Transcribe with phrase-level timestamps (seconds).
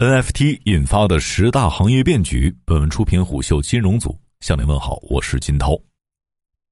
[0.00, 2.50] NFT 引发的十大行业变局。
[2.64, 5.78] 本文出品虎嗅金融组向您问好，我是金涛。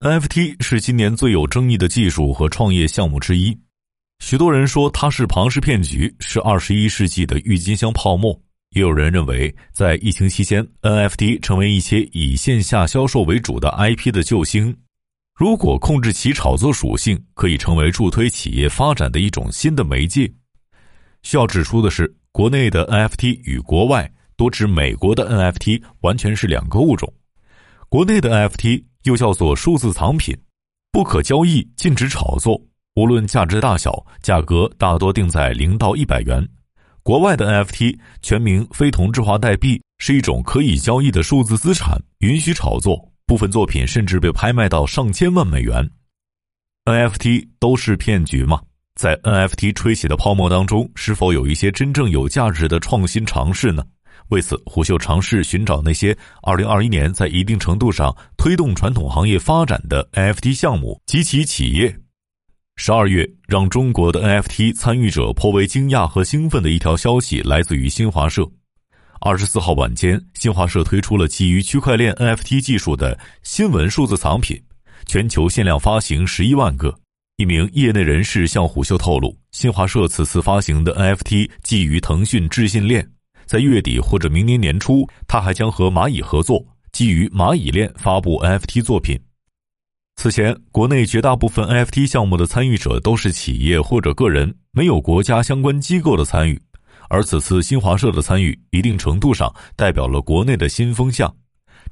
[0.01, 3.55] NFT 是今年最有争议的技术和创业项目之一，
[4.21, 8.33] 许多人说它是庞氏骗局，是二十一世纪的郁金香泡沫。
[8.71, 14.75] 也有人认为，在疫情期间，NFT 成为一些以线下销售为主的 IP 的救星。
[15.35, 20.33] 如果控制其炒作属性，可以成为助推企业发展的一种新的媒介。
[21.23, 22.11] 需要指出的是。
[22.33, 27.13] 国内的 NFT 与国外多指美国的 NFT 完全是两个物种。
[27.89, 30.37] 国内的 NFT 又叫做数字藏品，
[30.93, 32.61] 不可交易，禁止炒作，
[32.95, 36.47] 无论价值大小，价格大多定在零到一百元。
[37.03, 45.91] 国外的 NFT 全名非同质化代币，是一种可以交易的数字资产，允许炒作，部分作品甚至被拍卖到上千万美元。
[46.85, 48.61] NFT 都是骗局吗？
[48.99, 53.85] 在 NFT 吹起的泡沫当中，是否有一些真正有价值的创新尝试呢？
[54.31, 56.13] 为此，虎嗅尝试寻找那些
[56.43, 61.97] 2021年在一定程度上推动传统行业发展的 NFT 项目及其企业。
[62.75, 68.45] 十二月，让中国的 NFT 参与者颇为惊讶和兴奋的一条消息来自于新华社。
[69.21, 74.61] 二十四号晚间，新华社推出了基于区块链 NFT 技术的新闻数字藏品，
[75.07, 76.93] 全球限量发行十一万个。
[77.39, 83.09] 一名业内人士向虎嗅透露，新华社此次发行的 NFT 基于腾讯智信链，
[83.47, 89.17] 在月底或者明年年初，他还将和蚂蚁合作，基于蚂蚁链发布 NFT 作品。
[90.17, 96.61] 此前，国内绝大部分 NFT 项目的参与者都是企业或者个人，没有国家相关机构的参与，
[97.09, 101.33] 而此次新华社的参与，一定程度上代表了国内的新风向，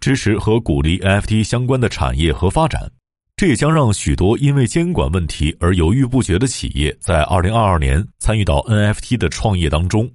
[0.00, 2.90] 支持和鼓励 NFT 相关的产业和发展。
[3.36, 10.10] 这也将让许多因为监管问题而犹豫不决的企业在2022年参与到 NFT 的创业当中。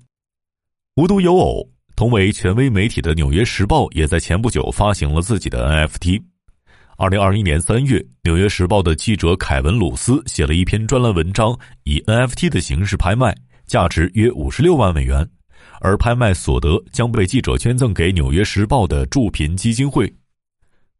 [0.95, 6.19] 无独有偶，同为权威媒体的《纽约时报》也在前不久发行了自己的 NFT。
[6.97, 13.35] 2021年3月，《纽约时报》的记者凯文·鲁斯写了一篇专栏文章，以 NFT 的形式拍卖，
[13.67, 15.29] 价值约56万美元，
[15.79, 20.11] 而拍卖所得将被记者捐赠给《纽约时报》的助贫基金会。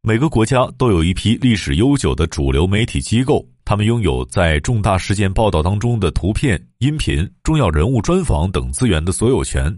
[0.04, 9.72] 每个国家都有一批历史悠久的主流媒体机构，他们拥有在重大事件报道当中的图片、音频、重要人物专访等资源的所有权。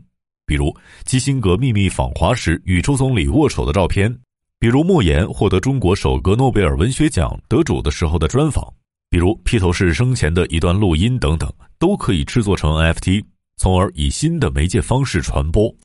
[0.45, 0.73] 比如
[1.03, 4.17] 基辛格秘密访华时与周总理握手的照片，
[4.59, 8.65] 比如莫言获得中国首个诺贝尔文学奖得主的时候的专访，
[9.09, 13.21] 比如披头士生前的一段录音等等，都可以制作成 NFT，
[13.57, 15.75] 从而以新的媒介方式传播。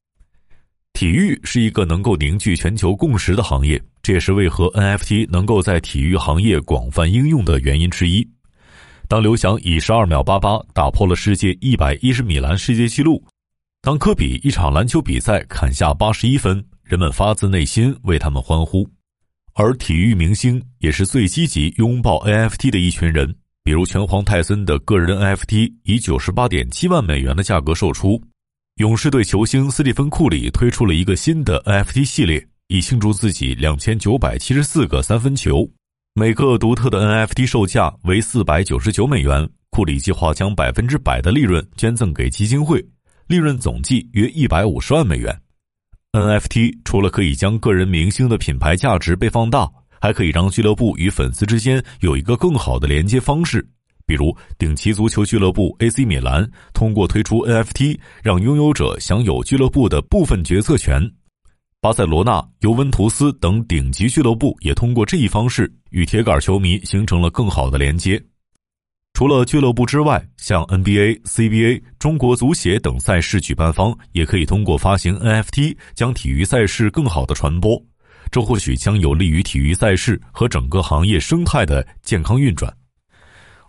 [0.98, 3.80] 体育是一个能够凝聚全球共识的行业。
[4.02, 8.28] 这也是为何 NFT 能够在体育行业广泛应用的原因之一。
[9.06, 13.24] 当刘翔以十二秒八八打破了世界一百一十米栏世界纪录，
[13.80, 18.84] 当科比一场篮球比赛砍下八十一分，人们发自内心为他们欢呼。
[19.54, 23.32] 而体育明星也是最积极拥抱 NFT 的一群人，
[23.62, 28.20] 比如拳皇泰森的个人 NFT 以九十八点七万美元的价格售出，
[28.78, 32.46] 勇士队球星斯蒂芬库里推出了一个新的 NFT 系列。
[32.68, 35.68] 以庆祝自己两千九百七十四个三分球，
[36.14, 39.48] 每个独特的 NFT 售价为四百九十九美元。
[39.70, 42.78] 库里计划将百分之百的利润捐赠给基金会，
[43.26, 45.36] 利润总计约一百五十万美元。
[46.12, 49.68] NFT 除了可以将个人明星的品牌价值被放大，
[50.00, 53.66] 还可以让俱乐部与粉丝之间有一个更好的连接方式。
[54.08, 60.98] 比如，顶级足球俱乐部 AC 米兰通过推出 NFT，让拥有者享有俱乐部的部分决策权。
[61.82, 68.18] 巴塞罗那、尤文图斯等顶级俱乐部也通过这一方式与铁杆球迷形成了更好的连接。
[69.12, 77.78] 除了俱乐部之外，像 NBA、CBA、中国足协等赛事举办方也可以通过发行 NFT 将体育赛事更好的传播。
[78.30, 82.74] 这或许将有利于体育赛事和整个行业生态的健康运转。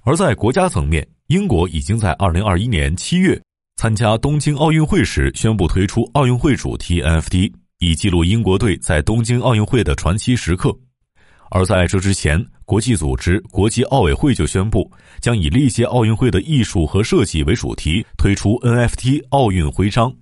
[0.04, 3.42] 而在国家层面，英国已经在2021年7月
[3.76, 7.52] 参加东京奥运会时宣布推出奥运会主题 NFT。
[7.82, 10.70] 以记录英国队在东京奥运会的传奇时刻，
[11.50, 14.92] 而在这之前，国际组织国际奥委会就宣布
[15.22, 20.14] 将以历届奥运会的艺术和设计为主题推出 NFT 奥运徽章。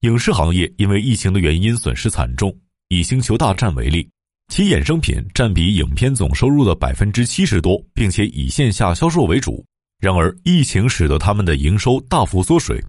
[0.00, 2.52] 影视行业因为疫情的原因损失惨重，
[2.88, 4.08] 以《星球大战》为例，
[4.48, 9.64] 其衍生品占比影片总收入的百分之七十多，并且以线下销售为主。
[9.98, 12.82] 然而，疫情使得他们的营收大幅缩水。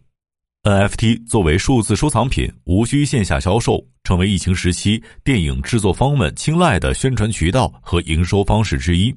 [0.63, 9.13] NFT 作为数字收藏品，无需线下销售，成为疫情时期电影制作方们青睐的宣传渠道和营收方式之一。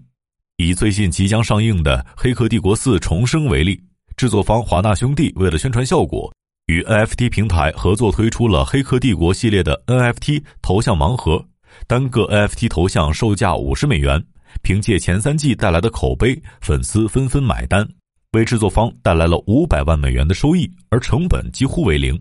[0.57, 3.81] 以最近即将上映的《黑客帝国四：重生》为例，
[4.17, 6.33] 制作方华纳兄弟为了宣传效果，
[6.67, 11.45] 与 NFT 平台合作推出了《黑客帝国》系列的 NFT 头像盲盒，
[11.87, 14.23] 单个 NFT 头像售价五十美元。
[14.63, 17.89] 凭借前三季带来的口碑，粉丝纷纷买单，
[18.33, 22.21] 为制作方带来了五百万美元的收益，而成本几乎为零。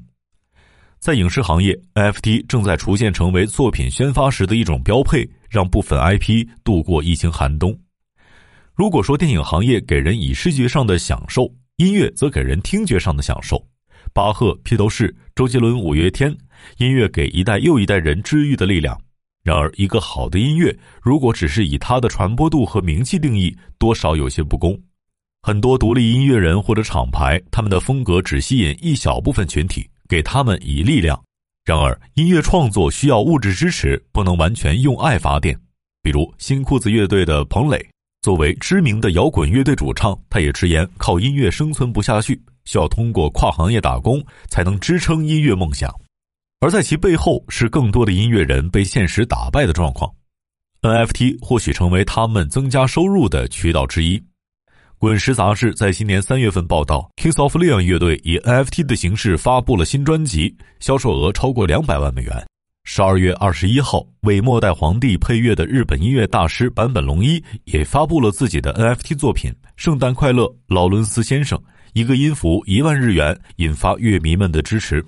[1.00, 7.76] 在影视行业，NFT 正在逐渐成为作品宣发时的一种标配，让部分 IP 度过疫情寒冬。
[8.76, 13.60] 如果说电影行业给人以视觉上的享受，音乐则给人听觉上的享受。
[14.14, 16.36] 巴赫、披头士、周杰伦、五月天，
[16.78, 19.00] 音乐给一代又一代人治愈的力量。
[19.44, 24.80] 然而，一个好的音乐如果只是以它的传播度和名气定义，多少有些不公。
[25.42, 29.90] 很多独立音乐人或者厂牌，他们的风格只吸引一小部分群体。
[30.10, 31.24] 给他们以力量。
[31.64, 35.56] 然而，音乐创作需要物质支持，不能完全用爱发电。
[36.02, 37.88] 比如新裤子乐队的彭磊，
[38.24, 45.94] 作为知名的摇滚乐队主唱，他也直言靠音乐生存不下去，需要通过跨行业打工才能支撑音乐梦想。
[46.62, 50.12] 而在其背后，是更多的音乐人被现实打败的状况。
[50.82, 54.18] NFT 或许成为他们增加收入的渠道之一。
[54.98, 62.46] 《滚石》杂志在今年三月份报道，Kings of Leon 乐队以 NFT 的形式发布了新专辑，销售额超过两百万美元。
[62.84, 71.58] 十二月二十一号，为《末代皇帝》配乐的日本音乐大师坂本龙一也发布了自己的 NFT 作品《圣诞快乐，劳伦斯先生》，
[71.94, 75.06] 一个音符一万日元，引发乐迷们的支持。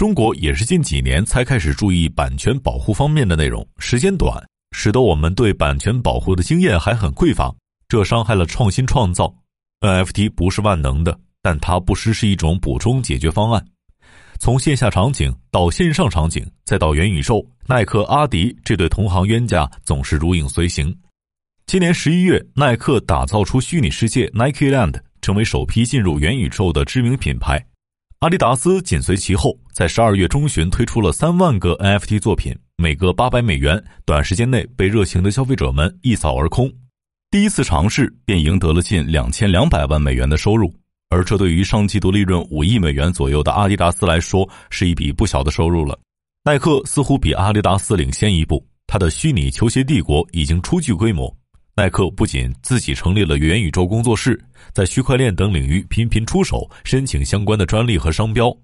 [0.00, 4.42] 中国也是近几年才开始注意版权保护方面的内容，时间短，
[4.72, 7.54] 使得我们对版权保护的经验还很匮乏。
[7.86, 9.30] 这伤害了创新创造。
[9.80, 13.62] NFT 不是万能的，但它不失是一种补充解决方案。
[14.38, 20.96] 从线下场景到线上场景，再到元宇宙，耐克、阿迪这对同行冤家总是如影随形。
[21.66, 27.62] 今年十一月，耐克打造出虚拟世界 Nike Land，成为首批进入元宇宙的知名品牌。
[28.20, 36.70] 阿迪达斯紧随其后，在十二月中旬推出了三万个 NFT 作品，每个八百美元，短时间内被热情的消费者们一扫而空。
[37.30, 40.70] 第一次尝试便赢得了近两千两百万美元的收入，
[41.08, 45.98] 而这对于上季度利润五亿美元左右的阿迪达斯来说是一笔不小的收入了。
[46.44, 51.34] 耐克似乎比阿迪达斯领先一步，它的虚拟球鞋帝国已经初具规模。
[51.80, 54.38] 耐克不仅自己成立了元宇宙工作室，
[54.74, 58.54] 在区块链等领域频频出手申请相关的专利和商标。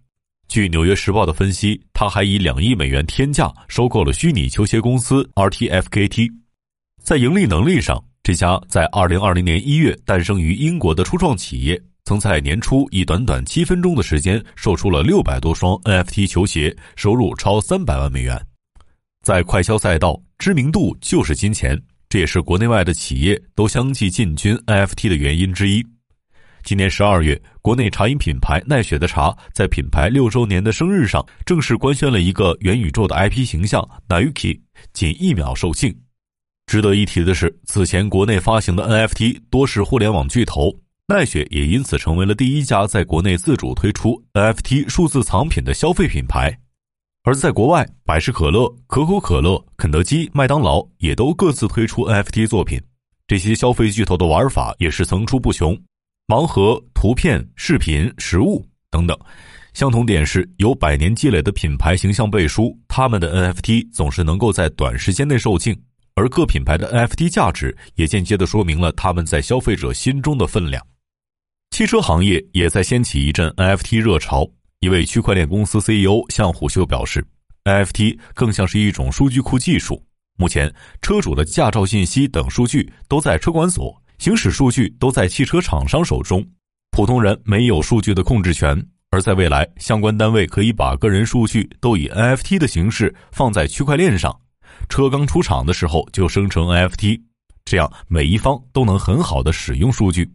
[0.48, 6.30] 据《纽约时报》的分析，他还以两亿美元天价收购了虚拟球鞋公司 RTFKT。
[7.02, 18.38] 在盈利能力上，这家在二零二零年一月诞生于英国的初创企业，曾在年初以短短七分钟的时间售出了六百多双 NFT 球鞋，收入超三百万美元。
[19.22, 25.84] 在快销赛道，知名度就是金钱，这也是国内外的企业都相继进军 NFT 的原因之一。
[26.62, 34.60] 今年十二月，国内茶饮品牌奈雪的茶在品牌六周年的生日上，正式官宣了一个元宇宙的 IP 形象 Nayuki，
[34.92, 35.96] 仅一秒售罄。
[36.66, 40.72] 值得一提的是，此前国内发行的 NFT 多是互联网巨头，
[41.06, 46.58] 奈雪也因此成为了第一家在国内自主推出 NFT 数字藏品的消费品牌。
[47.26, 52.80] 而在国外，百事可乐、可口可乐、肯德基、麦当劳也都各自推出 NFT 作品。
[53.26, 55.76] 这些消费巨头的玩法也是层出不穷，
[56.28, 59.18] 盲盒、图片、视频、实物等等。
[59.74, 65.76] 相同点是有百年积累的品牌形象背书，他们的 NFT 总是能够在短时间内售罄。
[66.14, 70.80] 而各品牌的 NFT 价值也间接的说明了他们在消费者心中的分量。
[71.72, 74.48] 汽车行业也在掀起一阵 NFT 热潮。
[74.86, 77.26] 一位区块链公司 CEO 向虎嗅表示
[77.64, 80.00] ，NFT 更像是一种数据库技术。
[80.38, 86.46] 目前，车主的驾照信息等数据都在车管所，行驶数据都在汽车厂商手中，
[86.92, 88.80] 普通人没有数据的控制权。
[89.10, 94.32] 而在未来，相关单位可以把个人数据都以 NFT 的形式放在区块链上。
[94.88, 97.20] 车刚出厂的时候就生成 NFT，
[97.64, 100.30] 这样每一方都能很好的使用数据。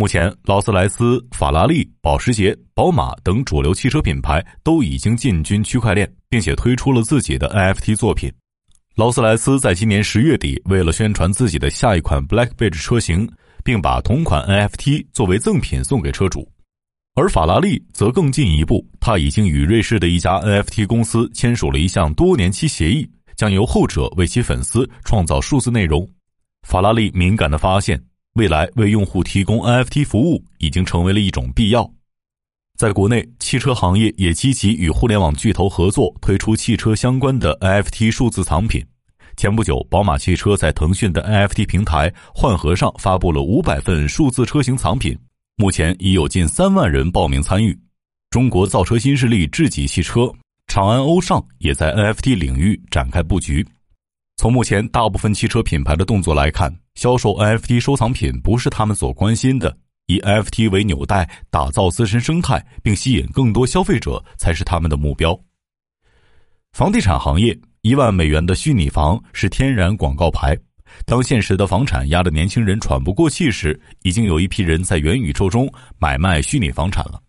[0.00, 8.32] 目前，劳斯莱斯、法拉利、保时捷、宝马等主流汽车品牌都已经进军区块链，并且推出了自己的 NFT 作品。
[8.96, 13.30] 劳斯莱斯在今年十月底，为了宣传自己的下一款 Black Badge 车型，
[13.62, 16.50] 并把同款 NFT 作为赠品送给车主。
[17.14, 23.06] 而法拉利则更进一步，他已经与瑞士的一家 NFT 公司签署了一项多年期协议。
[23.36, 26.08] 将由后者为其粉丝创造数字内容。
[26.66, 28.02] 法拉利敏感地发现，
[28.40, 31.92] 未来为用户提供 NFT 服务已经成为了一种必要。
[32.78, 38.82] 在国内，汽车行业也积极与互联网巨头合作，推出汽车相关的 NFT 数字藏品。
[39.36, 45.14] 前不久，宝马汽车在腾讯的 NFT 平台幻盒上发布了五百份数字车型藏品，
[45.56, 47.78] 目前已有近三万人报名参与。
[48.30, 50.32] 中国造车新势力智己汽车、
[50.66, 53.66] 长安欧尚也在 NFT 领域展开布局。
[54.40, 65.38] 从目前大部分汽车品牌的动作来看，销售 NFT 收藏品不是他们所关心的，以 NFT 为纽带打造自身生态，并吸引更多消费者才是他们的目标。
[66.72, 70.56] 房地产行业，一万美元的虚拟房是天然广告牌。
[71.04, 77.20] 当现实的房产压得年轻人喘不过气时，已经有一批人在元宇宙中买卖虚拟房产了。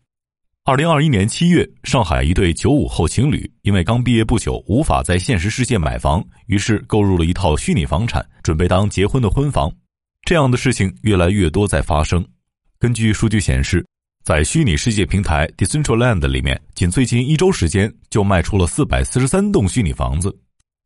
[0.71, 9.69] 二零二一年七月，上海一对九五后情侣因为刚毕业不久，无法在现实世界买房，于是购入了一套虚拟房产，准备当结婚的婚房。
[10.23, 12.25] 这样的事情越来越多在发生。
[12.79, 13.85] 根据数据显示，
[14.23, 20.33] 在虚拟世界平台 Decentraland 里面，仅最近一周时间就卖出了四百四十三栋虚拟房子，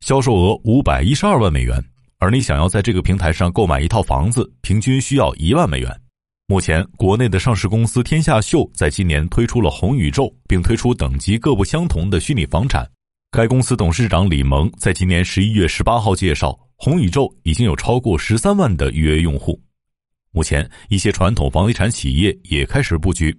[0.00, 1.80] 销售额五百一十二万美元。
[2.18, 6.00] 而你想要在这个平台上购买一套房子，平均需要一万美元。
[6.48, 12.88] 目前，国内的上市公司天下秀在今年推出了红宇宙，并推出等级各不相同的虚拟房产。
[13.32, 19.60] 该公司董事长李萌在今年十一月十八号介绍，红宇宙已经有超过十三万的预约用户。
[20.30, 23.36] 目前，一些传统房地产企业也开始布局。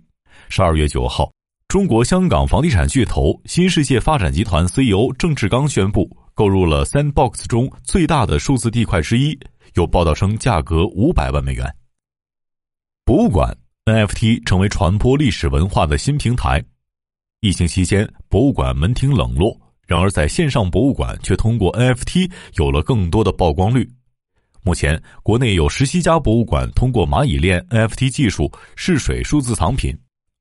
[0.50, 1.32] 十二月九号，
[1.70, 9.40] 中国香港房地产巨头新世界发展集团 CEO 郑志刚宣布购入了 Sandbox 中最大的数字地块之一，
[9.76, 11.74] 有报道称价格五百万美元。
[13.08, 16.62] 博物馆 NFT 成为传播历史文化的新平台。
[17.40, 23.90] 疫情期间，博物馆门庭冷落，然而在线上博物馆却通过 NFT 有了更多的曝光率。
[24.62, 29.98] 目前，国内有十七家博物馆通过蚂蚁链 NFT 技术试水数字藏品，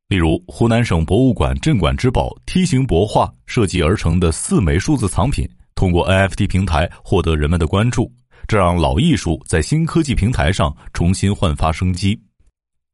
[0.08, 8.12] 例如湖南省博物馆镇馆之宝梯形帛画设计而成的四枚数字藏品，通过 NFT 平台获得人们的关注，
[8.48, 12.20] 这让老艺术在新科技平台上重新焕发生机。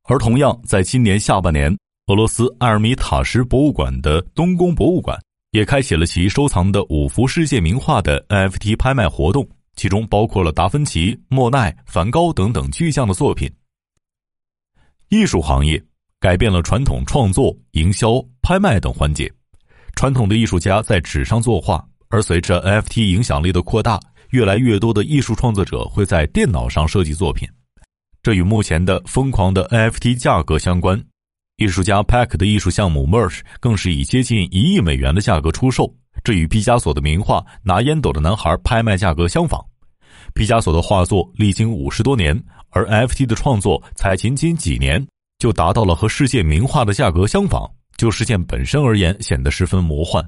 [0.04, 1.72] 而同样，在今年下半年，
[2.06, 5.16] 俄罗斯埃尔米塔什博物馆的东宫博物馆
[5.52, 13.48] 也开启了其收藏的五幅世界名画的 NFT 拍卖活动，其中包括了达芬奇、莫奈、梵高等等巨匠的作品。
[15.08, 15.80] 艺术行业
[16.18, 19.32] 改变了传统创作、营销、拍卖等环节，
[19.94, 27.48] 传统的艺术家在纸上作画，而随着 NFT 影响力的扩大，越来越多的艺术创作者会在电脑上设计作品。
[28.22, 31.02] 这与目前的疯狂的 NFT 价格相关。
[31.56, 39.60] 艺术家 Pack 的艺术项目 Merge 更是以接近一亿美元的价格出售，这与毕加索的名画《拿烟斗的男孩》拍卖价格相仿。
[40.32, 45.04] 毕加索的画作历经五十多年，而 NFT 的创作才仅仅几年
[45.40, 50.24] 就达到了和世界名画的价格相仿，就事件本身而言显得十分魔幻。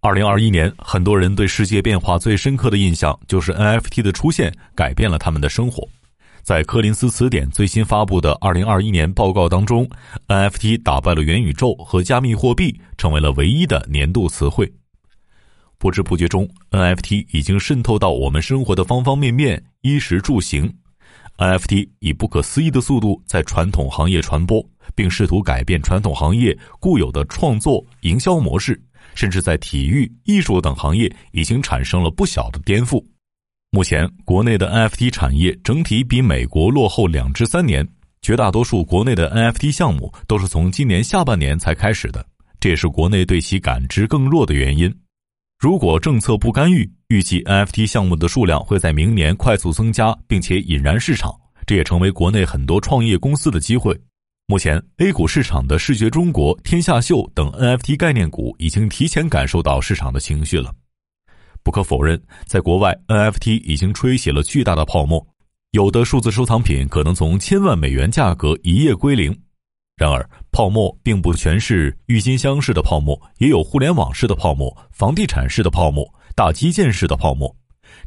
[0.00, 5.86] 二零二一年，很多人对世界变化最深刻的印象就是 NFT 的出现改变了他们的生活。
[6.42, 9.88] 在柯林斯词典最新发布的二零二一年报告当中
[10.26, 14.72] ，NFT 打败了元宇宙和加密货币，成为了唯一的年度词汇。
[15.78, 20.72] 不知不觉中，NFT 已经渗透到我们生活的方方面面，衣食住行。
[21.38, 28.80] NFT 以不可思议的速度在传统行业传播，并试图改变传统行业固有的创作营销模式，
[29.14, 33.04] 甚至在体育、艺术等行业已经产生了不小的颠覆。
[33.74, 37.88] 目前，国内的 NFT 产业整体比美国落后两至三年。
[38.20, 42.22] 绝大多数国内的 NFT 项目都是从今年下半年才开始的，
[42.60, 44.94] 这也是国内对其感知更弱的原因。
[45.58, 51.32] 如果政策不干预，预计 NFT 项目的数量会在明年快速增加，并且引燃市场。
[51.66, 53.98] 这也成为国内很多创业公司的机会。
[54.48, 60.70] 目前，A 股市场的视觉中国、天下秀等 NFT 概念股已经提前感受到市场的情绪了。
[61.62, 65.24] 不可否认，在国外，NFT 已经吹起了巨大的泡沫，
[65.70, 69.36] 有的数字收藏品可能从千万美元价格一夜归零。
[69.96, 76.04] 然而，泡沫并不全是郁金香式的泡沫，也有互联网式的泡沫、房地产式的泡沫、
[76.34, 77.54] 大基建式的泡沫。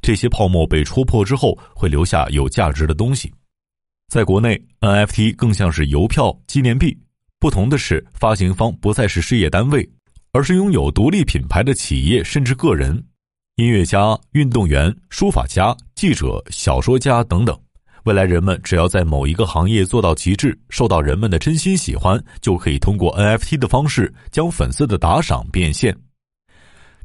[0.01, 3.31] 这些泡沫被戳破之后，会留下有价值的东西。
[4.09, 6.97] 在国内，NFT 更像是邮票、纪念币，
[7.39, 9.87] 不同的是，发行方不再是事业单位，
[10.33, 13.01] 而是拥有独立品牌的企业甚至个人。
[13.57, 17.57] 音乐家、运动员、书法家、记者、小说家等等，
[18.03, 25.97] 未来人们只要在某一个行业做到极致，受到人们的真心喜欢，就可以通过 NFT 的方式将粉丝的打赏变现。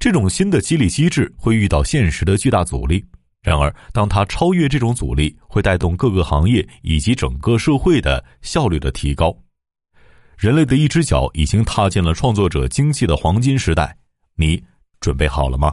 [0.01, 3.05] 这种新的激励机制会遇到现实的巨大阻力，
[3.43, 9.33] 然而当它超越这种阻力，会带动各个行业以及整个社会的效率的提高。
[10.37, 13.97] 人类的一只脚已经踏进了创作者经济的黄金时代，
[14.35, 14.61] 你
[14.99, 15.73] 准备好了吗？